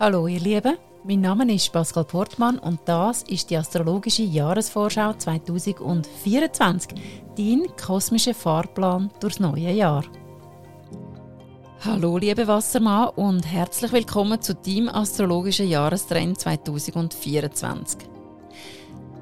[0.00, 6.94] Hallo ihr Lieben, mein Name ist Pascal Portmann und das ist die astrologische Jahresvorschau 2024,
[7.36, 10.04] dein kosmischer Fahrplan durchs neue Jahr.
[11.84, 17.98] Hallo liebe Wassermann und herzlich willkommen zu deinem astrologischen Jahrestrend 2024.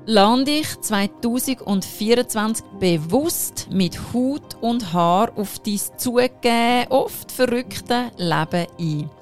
[0.05, 9.16] Lass dich 2024 bewusst mit Haut und Haar auf dein zugegeben, oft verrückte Leben ein.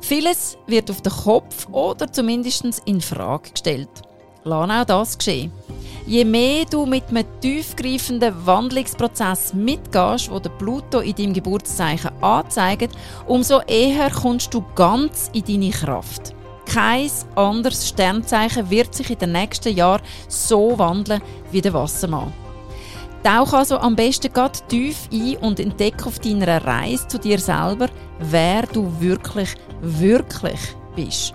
[0.00, 3.90] Vieles wird auf den Kopf oder zumindest in Frage gestellt.
[4.44, 5.52] Lass auch das geschehen.
[6.06, 12.96] Je mehr du mit einem tiefgreifenden Wandlungsprozess mitgehst, wo der Pluto in deinem Geburtszeichen anzeigt,
[13.26, 16.34] umso eher kommst du ganz in deine Kraft.
[16.64, 22.32] Kein anderes Sternzeichen wird sich in den nächsten Jahren so wandeln wie der Wassermann.
[23.22, 27.88] Tauch also am besten ganz tief ein und entdecke auf deiner Reise zu dir selber,
[28.20, 30.60] wer du wirklich, wirklich
[30.94, 31.34] bist.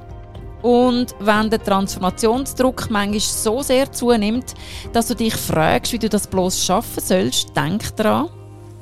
[0.62, 4.54] Und wenn der Transformationsdruck manchmal so sehr zunimmt,
[4.94, 8.30] dass du dich fragst, wie du das bloß schaffen sollst, denk daran,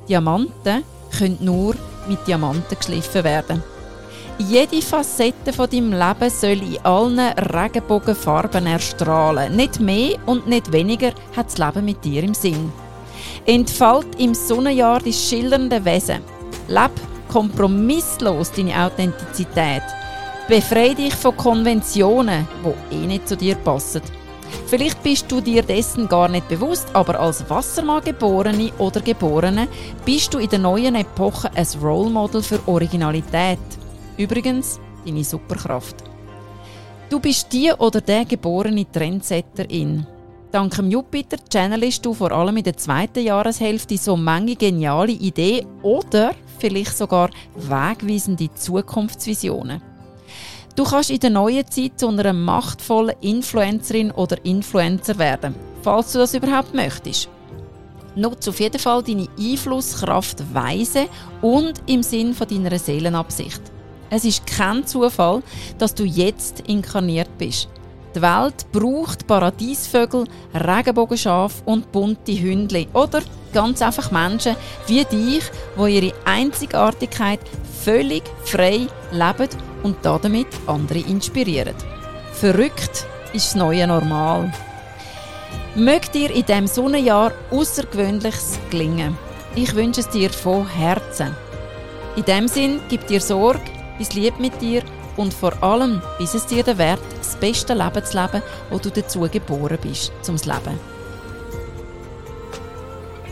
[0.08, 0.84] Diamanten
[1.18, 1.76] können nur
[2.08, 3.64] mit Diamanten geschliffen werden.
[4.38, 9.56] Jede Facette von deinem Leben soll in allen Regenbogenfarben erstrahlen.
[9.56, 12.72] Nicht mehr und nicht weniger hat das Leben mit dir im Sinn.
[13.46, 16.22] Entfalt im Sonnenjahr dein schillernde Wesen.
[16.68, 16.92] Leb
[17.32, 19.84] kompromisslos deine Authentizität.
[20.48, 22.48] Befreie dich von Konventionen,
[22.92, 24.02] die eh nicht zu dir passen.
[24.68, 29.68] Vielleicht bist du dir dessen gar nicht bewusst, aber als Wassermann geborene oder Geborene
[30.06, 33.60] bist du in der neuen Epoche ein Role Model für Originalität.
[34.18, 35.96] Übrigens, deine Superkraft.
[37.10, 40.06] Du bist die oder der geborene Trendsetterin.
[40.52, 45.66] Dank dem Jupiter channelst du vor allem in der zweiten Jahreshälfte so manche geniale Ideen
[45.82, 49.82] oder vielleicht sogar wegweisende Zukunftsvisionen.
[50.76, 56.20] Du kannst in der neuen Zeit zu einer machtvollen Influencerin oder Influencer werden, falls du
[56.20, 57.30] das überhaupt möchtest.
[58.16, 61.08] Nutze auf jeden Fall deine Einflusskraft weise
[61.42, 63.62] und im Sinn von deiner Seelenabsicht.
[64.10, 65.44] Es ist kein Zufall,
[65.78, 67.70] dass du jetzt inkarniert bist.
[68.14, 72.88] Die Welt braucht Paradiesvögel, Regenbogenschafe und bunte Hündli.
[72.94, 73.22] Oder
[73.54, 74.56] ganz einfach Menschen
[74.88, 75.44] wie dich,
[75.78, 77.40] die ihre Einzigartigkeit
[77.84, 79.50] völlig frei leben
[79.84, 81.76] und damit andere inspirieren.
[82.34, 84.52] Verrückt ist das neue Normal.
[85.76, 89.18] Mögt dir in diesem Sonnenjahr Außergewöhnliches gelingen.
[89.56, 91.36] Ich wünsche es dir von Herzen.
[92.18, 93.62] In dem Sinn, gib dir Sorge,
[93.98, 94.84] bis lieb mit dir
[95.18, 98.90] und vor allem, bis es dir der Wert, das beste Leben zu leben, wo du
[98.90, 100.80] dazu geboren bist, zum Leben.